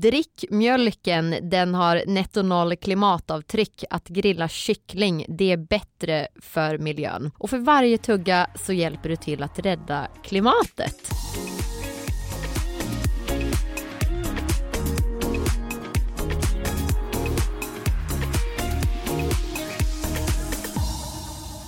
[0.00, 3.84] Drick mjölken, den har netto noll klimatavtryck.
[3.90, 7.30] Att grilla kyckling, det är bättre för miljön.
[7.38, 10.96] Och för varje tugga så hjälper du till att rädda klimatet.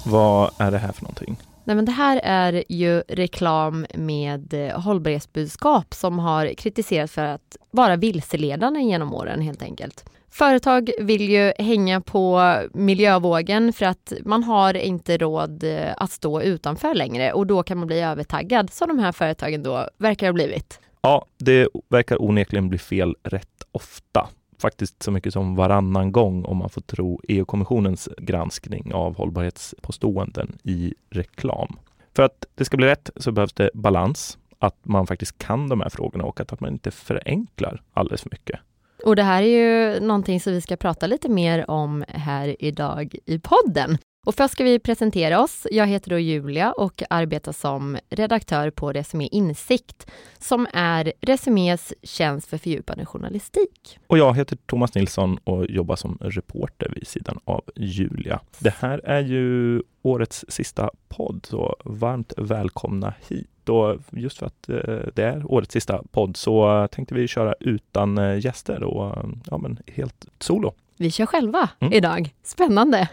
[0.06, 1.51] Vad är det här för någonting?
[1.64, 7.56] Nej, men det här är ju reklam med eh, hållbarhetsbudskap som har kritiserats för att
[7.70, 10.04] vara vilseledande genom åren helt enkelt.
[10.30, 16.42] Företag vill ju hänga på miljövågen för att man har inte råd eh, att stå
[16.42, 20.32] utanför längre och då kan man bli övertaggad som de här företagen då verkar ha
[20.32, 20.80] blivit.
[21.00, 24.28] Ja, det verkar onekligen bli fel rätt ofta
[24.62, 30.94] faktiskt så mycket som varannan gång om man får tro EU-kommissionens granskning av hållbarhetspåståenden i
[31.10, 31.76] reklam.
[32.16, 35.80] För att det ska bli rätt så behövs det balans, att man faktiskt kan de
[35.80, 38.60] här frågorna och att man inte förenklar alldeles för mycket.
[39.04, 43.14] Och det här är ju någonting som vi ska prata lite mer om här idag
[43.26, 43.98] i podden.
[44.26, 45.66] Och först ska vi presentera oss.
[45.70, 52.48] Jag heter då Julia och arbetar som redaktör på Resumé Insikt som är Resumés tjänst
[52.48, 53.98] för fördjupande journalistik.
[54.06, 58.40] Och jag heter Thomas Nilsson och jobbar som reporter vid sidan av Julia.
[58.58, 63.68] Det här är ju årets sista podd, så varmt välkomna hit.
[63.68, 64.76] Och just för att eh,
[65.14, 69.16] det är årets sista podd så tänkte vi köra utan eh, gäster och
[69.50, 70.74] ja, men helt solo.
[70.96, 71.92] Vi kör själva mm.
[71.92, 72.34] idag.
[72.42, 73.08] Spännande!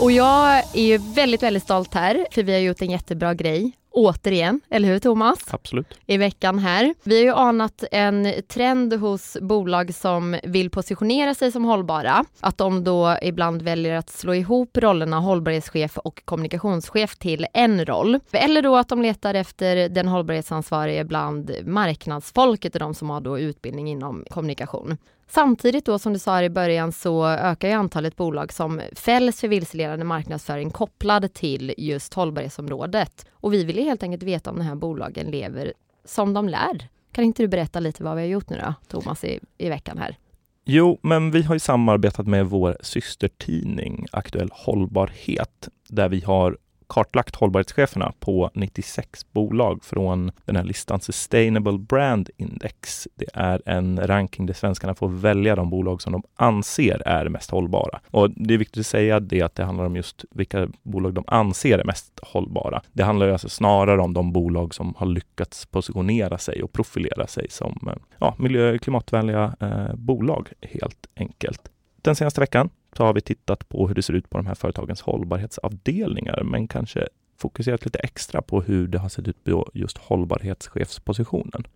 [0.00, 3.72] Och jag är ju väldigt, väldigt stolt här, för vi har gjort en jättebra grej
[3.90, 5.38] återigen, eller hur Thomas?
[5.50, 5.98] Absolut.
[6.06, 6.94] I veckan här.
[7.02, 12.24] Vi har ju anat en trend hos bolag som vill positionera sig som hållbara.
[12.40, 18.20] Att de då ibland väljer att slå ihop rollerna hållbarhetschef och kommunikationschef till en roll.
[18.32, 23.38] Eller då att de letar efter den hållbarhetsansvarige bland marknadsfolket och de som har då
[23.38, 24.96] utbildning inom kommunikation.
[25.30, 29.48] Samtidigt då som du sa i början så ökar ju antalet bolag som fälls för
[29.48, 33.26] vilseledande marknadsföring kopplad till just hållbarhetsområdet.
[33.32, 35.72] Och vi vill ju helt enkelt veta om de här bolagen lever
[36.04, 36.88] som de lär.
[37.12, 39.98] Kan inte du berätta lite vad vi har gjort nu då, Thomas, i, i veckan
[39.98, 40.16] här?
[40.64, 47.36] Jo, men vi har ju samarbetat med vår systertidning Aktuell Hållbarhet där vi har kartlagt
[47.36, 53.08] hållbarhetscheferna på 96 bolag från den här listan Sustainable Brand Index.
[53.14, 57.50] Det är en ranking där svenskarna får välja de bolag som de anser är mest
[57.50, 58.00] hållbara.
[58.10, 61.24] Och det är viktigt att säga det att det handlar om just vilka bolag de
[61.26, 62.82] anser är mest hållbara.
[62.92, 67.26] Det handlar ju alltså snarare om de bolag som har lyckats positionera sig och profilera
[67.26, 71.70] sig som eh, ja, miljö och klimatvänliga eh, bolag helt enkelt.
[72.02, 74.54] Den senaste veckan så har vi tittat på hur det ser ut på de här
[74.54, 79.98] företagens hållbarhetsavdelningar, men kanske fokuserat lite extra på hur det har sett ut på just
[79.98, 81.66] hållbarhetschefspositionen.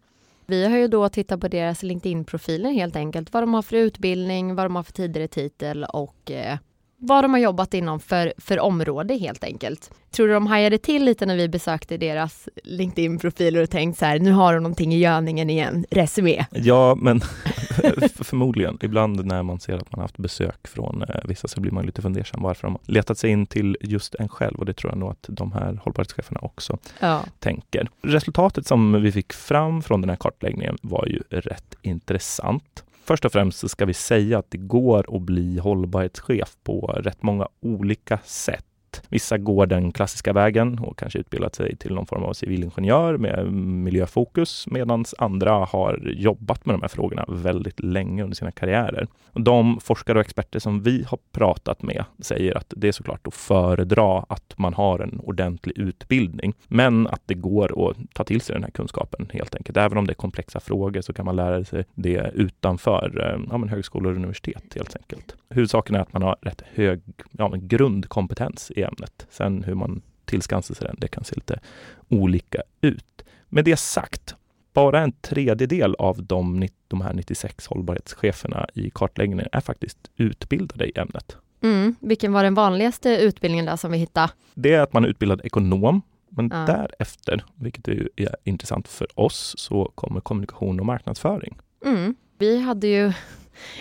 [0.46, 4.54] Vi har ju då tittat på deras LinkedIn-profiler helt enkelt, vad de har för utbildning,
[4.54, 6.58] vad de har för tidigare titel och eh,
[7.04, 9.90] vad de har jobbat inom för, för område helt enkelt.
[10.10, 14.18] Tror du de hajade till lite när vi besökte deras LinkedIn-profiler och tänkt så här,
[14.18, 16.44] nu har de någonting i görningen igen, resumé?
[16.50, 17.20] Ja, men
[18.14, 18.78] förmodligen.
[18.82, 22.02] Ibland när man ser att man haft besök från eh, vissa så blir man lite
[22.02, 24.98] fundersam varför de har letat sig in till just en själv och det tror jag
[24.98, 27.24] nog att de här hållbarhetscheferna också ja.
[27.38, 27.88] tänker.
[28.02, 32.84] Resultatet som vi fick fram från den här kartläggningen var ju rätt intressant.
[33.04, 37.22] Först och främst så ska vi säga att det går att bli hållbarhetschef på rätt
[37.22, 38.66] många olika sätt.
[39.08, 43.52] Vissa går den klassiska vägen och kanske utbildat sig till någon form av civilingenjör med
[43.52, 49.06] miljöfokus medan andra har jobbat med de här frågorna väldigt länge under sina karriärer.
[49.32, 53.34] De forskare och experter som vi har pratat med säger att det är såklart att
[53.34, 58.54] föredra att man har en ordentlig utbildning, men att det går att ta till sig
[58.54, 59.76] den här kunskapen helt enkelt.
[59.76, 63.58] Även om det är komplexa frågor så kan man lära sig det utanför eh, ja,
[63.58, 65.36] men högskolor och universitet helt enkelt.
[65.48, 67.00] Huvudsaken är att man har rätt hög
[67.30, 69.26] ja, grundkompetens i ämnet.
[69.30, 71.60] Sen hur man tillskansar sig den, det kan se lite
[72.08, 73.24] olika ut.
[73.48, 74.34] Med det sagt,
[74.72, 80.92] bara en tredjedel av de, de här 96 hållbarhetscheferna i kartläggningen är faktiskt utbildade i
[80.98, 81.36] ämnet.
[81.62, 81.94] Mm.
[82.00, 84.32] Vilken var den vanligaste utbildningen där som vi hittade?
[84.54, 86.56] Det är att man är utbildad ekonom, men ja.
[86.56, 91.58] därefter, vilket är, är intressant för oss, så kommer kommunikation och marknadsföring.
[91.84, 92.14] Mm.
[92.38, 93.12] Vi hade ju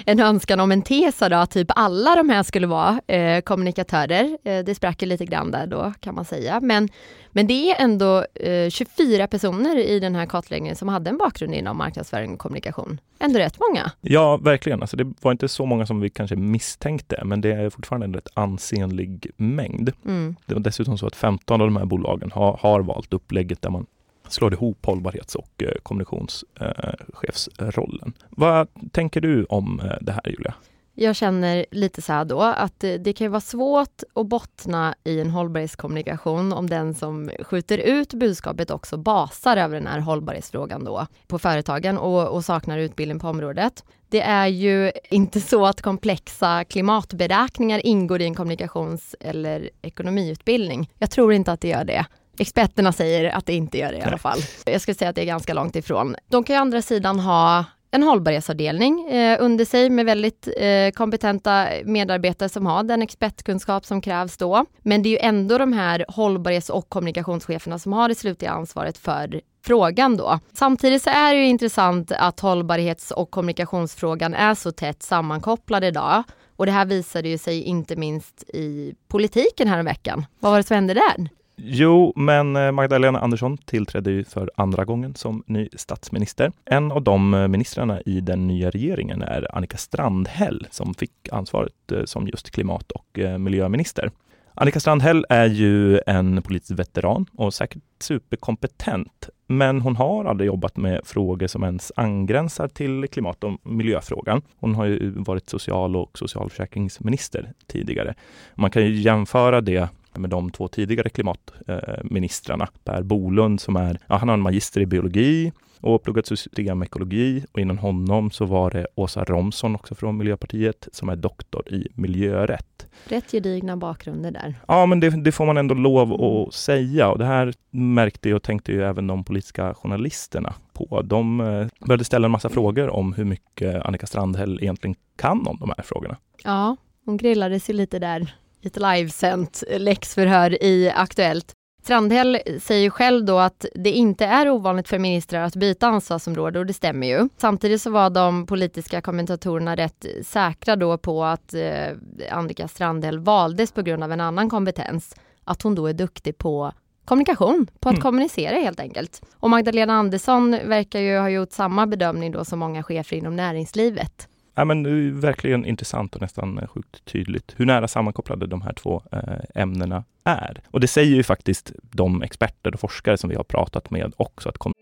[0.06, 4.38] en önskan om en tes då, att typ alla de här skulle vara eh, kommunikatörer.
[4.44, 6.60] Eh, det sprack lite grann där då kan man säga.
[6.62, 6.90] Men,
[7.32, 11.56] men det är ändå eh, 24 personer i den här kartläggningen som hade en bakgrund
[11.56, 13.00] inom marknadsföring och kommunikation.
[13.20, 13.92] Ändå rätt många.
[14.02, 14.82] Ja, verkligen.
[14.82, 18.14] Alltså det var inte så många som vi kanske misstänkte, men det är fortfarande en
[18.14, 19.92] rätt ansenlig mängd.
[20.06, 20.36] Mm.
[20.46, 23.70] Det var dessutom så att 15 av de här bolagen har, har valt upplägget där
[23.70, 23.86] man
[24.34, 28.14] slår ihop hållbarhets och eh, kommunikationschefsrollen.
[28.30, 30.54] Vad tänker du om eh, det här Julia?
[30.94, 35.20] Jag känner lite så här då att eh, det kan vara svårt att bottna i
[35.20, 41.08] en hållbarhetskommunikation om den som skjuter ut budskapet också basar över den här hållbarhetsfrågan då
[41.28, 43.84] på företagen och, och saknar utbildning på området.
[44.10, 50.90] Det är ju inte så att komplexa klimatberäkningar ingår i en kommunikations eller ekonomiutbildning.
[50.98, 52.06] Jag tror inte att det gör det.
[52.38, 54.40] Experterna säger att det inte gör det i alla fall.
[54.66, 56.16] Jag skulle säga att det är ganska långt ifrån.
[56.28, 61.68] De kan ju andra sidan ha en hållbarhetsavdelning eh, under sig med väldigt eh, kompetenta
[61.86, 64.66] medarbetare som har den expertkunskap som krävs då.
[64.82, 68.98] Men det är ju ändå de här hållbarhets och kommunikationscheferna som har det slutliga ansvaret
[68.98, 70.40] för frågan då.
[70.54, 76.24] Samtidigt så är det ju intressant att hållbarhets och kommunikationsfrågan är så tätt sammankopplade idag.
[76.56, 80.26] Och det här visade ju sig inte minst i politiken här veckan.
[80.40, 81.30] Vad var det som hände där?
[81.64, 86.52] Jo, men eh, Magdalena Andersson tillträdde ju för andra gången som ny statsminister.
[86.66, 91.92] En av de eh, ministrarna i den nya regeringen är Annika Strandhäll som fick ansvaret
[91.92, 94.12] eh, som just klimat och miljöminister.
[94.54, 100.78] Annika Strandhäll är ju en politisk veteran och säkert superkompetent, men hon har aldrig jobbat
[100.78, 104.42] med frågor som ens angränsar till klimat och miljöfrågan.
[104.60, 108.14] Hon har ju varit social och socialförsäkringsminister tidigare.
[108.56, 112.68] Man kan ju jämföra det med de två tidigare klimatministrarna.
[112.84, 117.60] Per Bolund som är, ja, han har en magister i biologi och pluggat systemekologi och
[117.60, 122.88] innan honom så var det Åsa Romson också från Miljöpartiet som är doktor i miljörätt.
[123.04, 124.56] Rätt gedigna bakgrunder där.
[124.68, 128.44] Ja, men det, det, får man ändå lov att säga och det här märkte och
[128.44, 131.02] tänkte ju även de politiska journalisterna på.
[131.02, 135.58] De eh, började ställa en massa frågor om hur mycket Annika Strandhäll egentligen kan om
[135.60, 136.18] de här frågorna.
[136.44, 136.76] Ja,
[137.06, 141.54] hon grillades ju lite där i ett livesänt läxförhör i Aktuellt.
[141.84, 146.66] Strandhäll säger själv då att det inte är ovanligt för ministrar att byta ansvarsområde och
[146.66, 147.30] det stämmer ju.
[147.38, 151.88] Samtidigt så var de politiska kommentatorerna rätt säkra då på att eh,
[152.32, 155.16] Annika Strandhäll valdes på grund av en annan kompetens.
[155.44, 156.72] Att hon då är duktig på
[157.06, 158.02] kommunikation, på att mm.
[158.02, 159.22] kommunicera helt enkelt.
[159.34, 164.28] Och Magdalena Andersson verkar ju ha gjort samma bedömning då som många chefer inom näringslivet.
[164.56, 168.62] Ja, men det är verkligen intressant och nästan eh, sjukt tydligt hur nära sammankopplade de
[168.62, 170.62] här två eh, ämnena är.
[170.72, 174.50] Och det säger ju faktiskt de experter och forskare som vi har pratat med också.
[174.50, 174.74] Att kom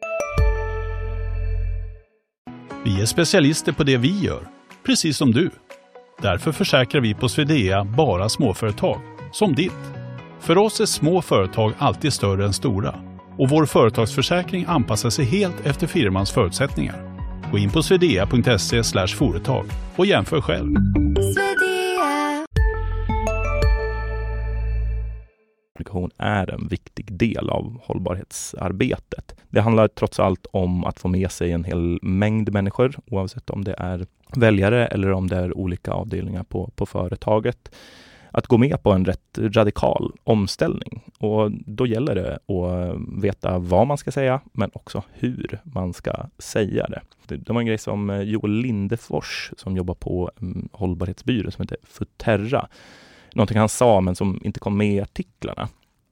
[2.84, 4.48] vi är specialister på det vi gör,
[4.86, 5.50] precis som du.
[6.22, 9.02] Därför försäkrar vi på Swedea bara småföretag,
[9.32, 9.94] som ditt.
[10.40, 12.96] För oss är små företag alltid större än stora
[13.38, 17.19] och vår företagsförsäkring anpassar sig helt efter firmans förutsättningar.
[17.52, 19.66] Gå in på swedea.se företag
[19.96, 20.76] och jämför själv.
[25.74, 29.36] Kommunikation är en viktig del av hållbarhetsarbetet.
[29.50, 33.64] Det handlar trots allt om att få med sig en hel mängd människor, oavsett om
[33.64, 34.06] det är
[34.36, 37.72] väljare eller om det är olika avdelningar på, på företaget
[38.32, 41.02] att gå med på en rätt radikal omställning.
[41.20, 46.14] Och då gäller det att veta vad man ska säga, men också hur man ska
[46.38, 47.02] säga det.
[47.38, 51.78] Det var en grej som eh, Joel Lindefors som jobbar på en hållbarhetsbyrå som heter
[51.84, 52.68] Futerra.
[53.34, 55.68] Någonting han sa men som inte kom med i artiklarna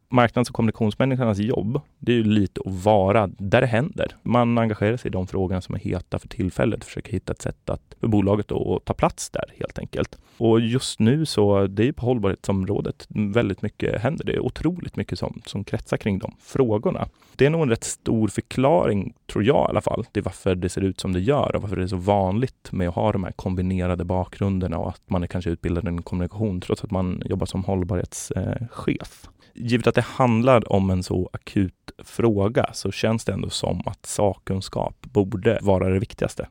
[0.10, 4.16] marknads och kommunikationsmänniskornas jobb, det är ju lite att vara där det händer.
[4.24, 7.70] Man engagerar sig i de frågorna som är heta för tillfället, försöker hitta ett sätt
[7.70, 10.18] att, för bolaget att ta plats där helt enkelt.
[10.38, 14.26] Och just nu så, det är på hållbarhetsområdet väldigt mycket händer.
[14.26, 17.08] Det är otroligt mycket som, som kretsar kring de frågorna.
[17.36, 20.70] Det är nog en rätt stor förklaring, tror jag i alla fall, till varför det
[20.70, 23.24] ser ut som det gör och varför det är så vanligt med att ha de
[23.24, 27.46] här kombinerade bakgrunderna och att man är kanske utbildad i kommunikation trots att man jobbar
[27.46, 31.74] som hållbarhetschef givet att det handlar om en så akut
[32.04, 36.48] fråga så känns det ändå som att sakkunskap borde vara det viktigaste.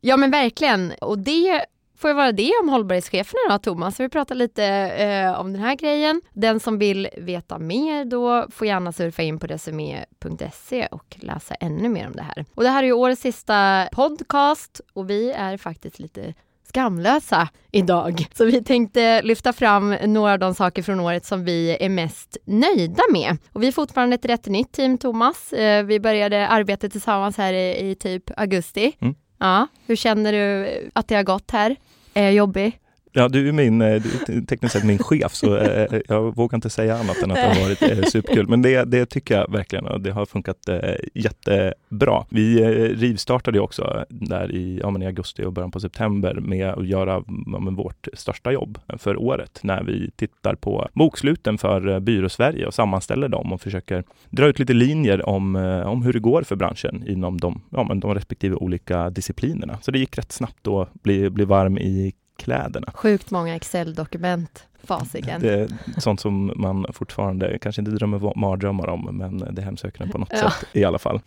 [0.00, 1.64] Ja men verkligen och det
[1.98, 4.00] får ju vara det om hållbarhetscheferna då Thomas.
[4.00, 6.20] Vi pratar lite eh, om den här grejen.
[6.32, 11.88] Den som vill veta mer då får gärna surfa in på resumé.se och läsa ännu
[11.88, 12.44] mer om det här.
[12.54, 16.34] Och det här är ju årets sista podcast och vi är faktiskt lite
[16.68, 18.26] skamlösa idag.
[18.34, 22.36] Så vi tänkte lyfta fram några av de saker från året som vi är mest
[22.44, 23.36] nöjda med.
[23.52, 25.52] Och vi är fortfarande ett rätt nytt team, Thomas.
[25.52, 28.92] Eh, vi började arbeta tillsammans här i, i typ augusti.
[29.00, 29.14] Mm.
[29.38, 31.76] Ja, hur känner du att det har gått här?
[32.14, 32.78] Är jag jobbig?
[33.12, 36.56] Ja, du är min, eh, du tekniskt sett min chef, så eh, eh, jag vågar
[36.56, 38.48] inte säga annat än att det har varit eh, superkul.
[38.48, 42.24] Men det, det tycker jag verkligen och det har funkat eh, jättebra.
[42.28, 46.86] Vi eh, rivstartade också där i, ja, i augusti och början på september med att
[46.86, 52.74] göra ja, vårt största jobb för året när vi tittar på boksluten för eh, och
[52.74, 56.56] sammanställer dem och försöker dra ut lite linjer om, eh, om hur det går för
[56.56, 59.78] branschen inom de, ja, men de respektive olika disciplinerna.
[59.82, 62.92] Så det gick rätt snabbt att bli, bli varm i kläderna.
[62.94, 64.64] Sjukt många Excel-dokument.
[64.84, 65.40] Fasiken.
[65.40, 65.68] Det är
[66.00, 70.28] sånt som man fortfarande kanske inte drömmer mardrömmar om, men det hemsöker en på något
[70.32, 70.38] ja.
[70.50, 71.20] sätt i alla fall.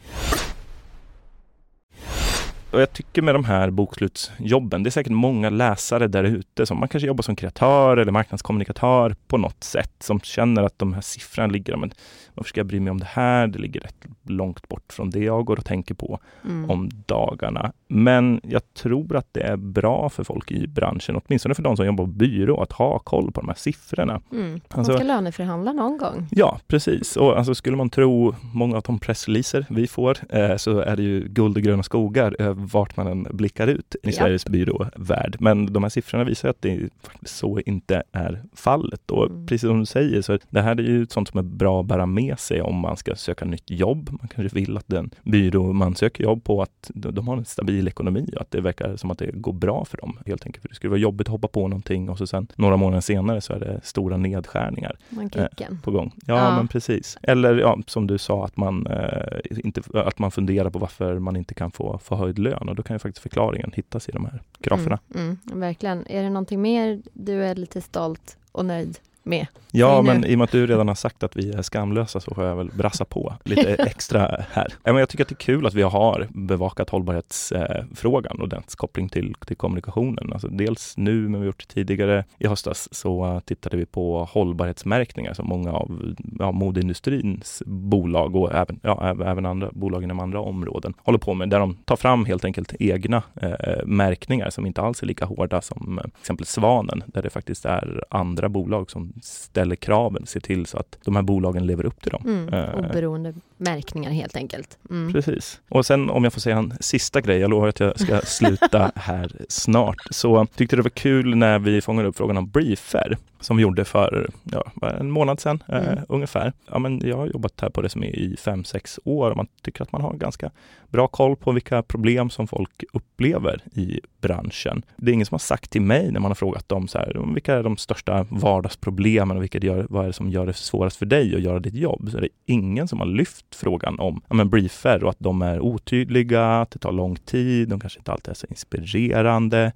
[2.71, 6.79] Och jag tycker med de här bokslutsjobben, det är säkert många läsare där ute som
[6.79, 11.01] man kanske jobbar som kreatör eller marknadskommunikatör på något sätt som känner att de här
[11.01, 11.93] siffrorna ligger, men
[12.33, 13.47] varför ska jag bry mig om det här?
[13.47, 16.69] Det ligger rätt långt bort från det jag går och tänker på mm.
[16.69, 17.71] om dagarna.
[17.87, 21.85] Men jag tror att det är bra för folk i branschen, åtminstone för de som
[21.85, 24.21] jobbar på byrå, att ha koll på de här siffrorna.
[24.31, 24.51] Mm.
[24.51, 26.27] Man alltså, ska löneförhandla någon gång.
[26.31, 27.17] Ja, precis.
[27.17, 31.03] Och alltså, skulle man tro många av de pressreleaser vi får eh, så är det
[31.03, 32.35] ju guld och gröna skogar
[32.67, 34.11] vart man än blickar ut i.
[34.11, 35.35] Sveriges byråvärld.
[35.39, 36.89] Men de här siffrorna visar att det
[37.25, 39.11] så inte är fallet.
[39.11, 39.47] Och mm.
[39.47, 42.05] precis som du säger, så det här är ju sånt som är bra att bära
[42.05, 44.09] med sig om man ska söka nytt jobb.
[44.11, 47.87] Man kanske vill att den byrå man söker jobb på, att de har en stabil
[47.87, 50.61] ekonomi och att det verkar som att det går bra för dem helt enkelt.
[50.61, 53.41] För det skulle vara jobbigt att hoppa på någonting och så sen några månader senare
[53.41, 54.95] så är det stora nedskärningar
[55.35, 55.45] eh,
[55.83, 56.11] på gång.
[56.25, 57.17] Ja, ja, men precis.
[57.23, 61.35] Eller ja, som du sa, att man, eh, inte, att man funderar på varför man
[61.35, 64.25] inte kan få, få höjd lön och då kan ju faktiskt förklaringen hittas i de
[64.25, 64.99] här graferna.
[65.15, 66.07] Mm, mm, verkligen.
[66.07, 69.47] Är det någonting mer du är lite stolt och nöjd med.
[69.71, 72.35] Ja, men i och med att du redan har sagt att vi är skamlösa så
[72.35, 74.73] får jag väl brassa på lite extra här.
[74.83, 79.33] Jag tycker att det är kul att vi har bevakat hållbarhetsfrågan och dess koppling till,
[79.45, 80.33] till kommunikationen.
[80.33, 84.23] Alltså dels nu, men vi har gjort det tidigare i höstas, så tittade vi på
[84.31, 90.39] hållbarhetsmärkningar som många av ja, modeindustrins bolag och även, ja, även andra bolag inom andra
[90.39, 94.81] områden håller på med, där de tar fram helt enkelt egna eh, märkningar som inte
[94.81, 99.10] alls är lika hårda som eh, exempel Svanen, där det faktiskt är andra bolag som
[99.21, 102.23] ställer kraven, ser till så att de här bolagen lever upp till dem.
[102.25, 104.77] Mm, oberoende märkningar helt enkelt.
[104.89, 105.13] Mm.
[105.13, 105.61] Precis.
[105.69, 108.91] Och sen om jag får säga en sista grej, jag lovar att jag ska sluta
[108.95, 113.57] här snart, så tyckte det var kul när vi fångade upp frågan om briefer som
[113.57, 115.97] vi gjorde för ja, en månad sedan eh, mm.
[115.97, 116.53] eh, ungefär.
[116.71, 119.83] Ja, men jag har jobbat här på Resumé i fem sex år och man tycker
[119.83, 120.51] att man har ganska
[120.89, 124.83] bra koll på vilka problem som folk upplever i branschen.
[124.95, 127.33] Det är ingen som har sagt till mig när man har frågat dem så här,
[127.33, 130.97] vilka är de största vardagsproblemen och vilka gör, vad är det som gör det svårast
[130.97, 132.09] för dig att göra ditt jobb?
[132.11, 135.41] Så är det ingen som har lyft frågan om ja, men briefer och att de
[135.41, 139.71] är otydliga, att det tar lång tid, de kanske inte alltid är så inspirerande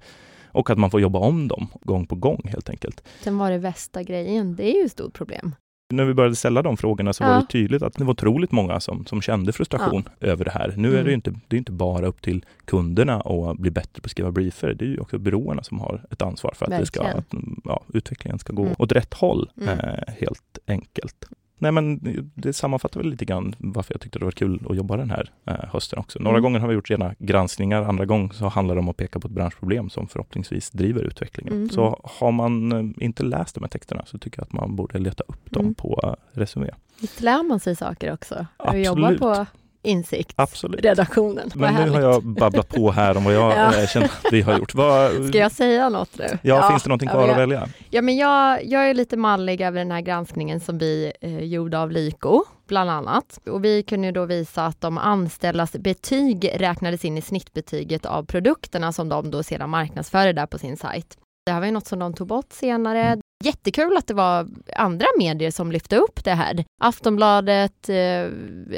[0.46, 3.08] och att man får jobba om dem gång på gång helt enkelt.
[3.20, 5.54] Sen var det värsta grejen, det är ju ett stort problem.
[5.88, 7.28] När vi började ställa de frågorna så ja.
[7.28, 10.26] var det tydligt att det var otroligt många som, som kände frustration ja.
[10.26, 10.74] över det här.
[10.76, 11.00] Nu mm.
[11.00, 14.10] är det inte, det är inte bara upp till kunderna att bli bättre på att
[14.10, 14.74] skriva briefer.
[14.74, 17.82] Det är ju också byråerna som har ett ansvar för att, det ska, att ja,
[17.94, 18.74] utvecklingen ska gå mm.
[18.78, 19.68] åt rätt håll, mm.
[19.68, 21.28] eh, helt enkelt.
[21.58, 22.00] Nej, men
[22.34, 25.30] det sammanfattar väl lite grann varför jag tyckte det var kul att jobba den här
[25.44, 26.18] eh, hösten också.
[26.18, 26.42] Några mm.
[26.42, 29.28] gånger har vi gjort rena granskningar, andra gånger så handlar det om att peka på
[29.28, 31.52] ett branschproblem som förhoppningsvis driver utvecklingen.
[31.52, 31.68] Mm.
[31.68, 34.98] Så har man eh, inte läst de här texterna så tycker jag att man borde
[34.98, 35.74] leta upp dem mm.
[35.74, 36.70] på eh, Resumé.
[37.00, 38.46] Visst lär man sig saker också?
[38.56, 38.86] Absolut.
[38.86, 39.46] Jobbar på
[39.86, 40.34] insikt,
[40.78, 41.50] redaktionen.
[41.54, 43.80] Men nu har jag babblat på här om vad jag ja.
[43.80, 44.74] Eh, känner att vi har gjort.
[44.74, 46.24] Vad, Ska jag säga något nu?
[46.28, 47.68] Ja, ja finns det någonting kvar att välja?
[47.90, 51.78] Ja, men jag, jag är lite mallig över den här granskningen som vi eh, gjorde
[51.78, 53.38] av Lyko, bland annat.
[53.46, 58.92] Och vi kunde då visa att de anställdas betyg räknades in i snittbetyget av produkterna
[58.92, 61.16] som de då sedan marknadsförde där på sin sajt.
[61.46, 63.16] Det här var ju något som de tog bort senare.
[63.44, 66.64] Jättekul att det var andra medier som lyfte upp det här.
[66.80, 67.96] Aftonbladet, eh,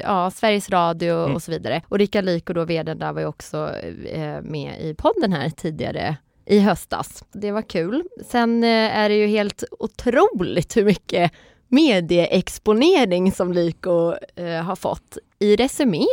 [0.03, 1.35] ja, Sveriges Radio mm.
[1.35, 1.83] och så vidare.
[1.89, 3.71] Och Rickard Lyko, då vdn där, var ju också
[4.07, 7.25] eh, med i podden här tidigare i höstas.
[7.33, 8.05] Det var kul.
[8.27, 11.33] Sen eh, är det ju helt otroligt hur mycket
[11.69, 16.07] medieexponering som Lyko eh, har fått i Resumé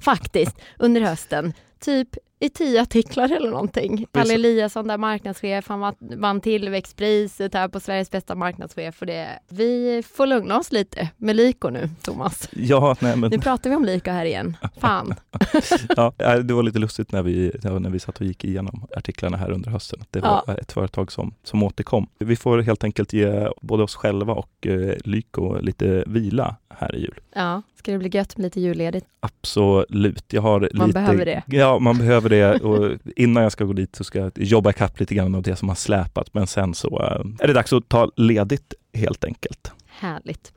[0.00, 1.52] faktiskt under hösten.
[1.80, 2.08] Typ
[2.42, 4.06] i tio artiklar eller någonting.
[4.12, 9.00] Kalle Eliasson, där marknadschef, han vann tillväxtpriset här på Sveriges bästa marknadschef.
[9.00, 12.48] Och det, vi får lugna oss lite med Lyko nu, Thomas.
[12.52, 13.30] Ja, nej, men...
[13.30, 14.56] Nu pratar vi om Lyko här igen.
[14.80, 15.14] Fan.
[15.96, 19.50] ja, det var lite lustigt när vi, när vi satt och gick igenom artiklarna här
[19.50, 20.04] under hösten.
[20.10, 20.54] Det var ja.
[20.54, 22.06] ett företag som, som återkom.
[22.18, 27.00] Vi får helt enkelt ge både oss själva och eh, Lyko lite vila här i
[27.00, 27.20] jul.
[27.34, 29.06] Ja, ska det bli gött med lite julledigt?
[29.20, 30.24] Absolut.
[30.32, 31.42] Jag har man lite, behöver det.
[31.46, 35.00] Ja, man behöver det och innan jag ska gå dit så ska jag jobba ikapp
[35.00, 36.34] lite grann av det som har släpat.
[36.34, 39.72] Men sen så eh, är det dags att ta ledigt helt enkelt.
[39.86, 40.52] Härligt.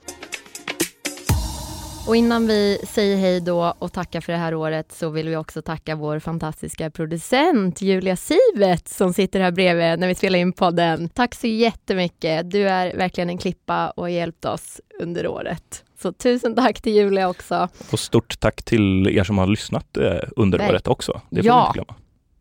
[2.08, 5.36] Och innan vi säger hej då och tackar för det här året så vill vi
[5.36, 10.54] också tacka vår fantastiska producent Julia Sivet som sitter här bredvid när vi spelar in
[10.54, 11.10] podden.
[11.10, 12.52] Tack så jättemycket.
[12.52, 15.85] Du är verkligen en klippa och har hjälpt oss under året.
[16.02, 17.68] Så tusen tack till Julia också.
[17.92, 21.22] Och stort tack till er som har lyssnat eh, under Ver året också.
[21.30, 21.68] Det får ja.
[21.68, 21.96] inte glömma.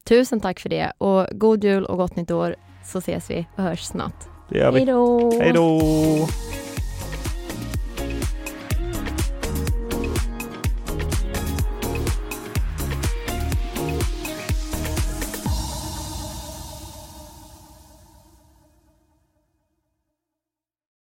[0.04, 3.62] Tusen tack för det och god jul och gott nytt år så ses vi och
[3.62, 4.24] hörs snart.
[4.50, 4.78] Det gör vi.
[5.40, 6.28] Hej då!